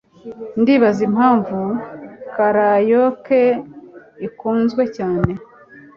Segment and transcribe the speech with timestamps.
[0.59, 1.59] Ndibaza impamvu
[2.35, 3.41] karaoke
[4.27, 5.31] ikunzwe cyane.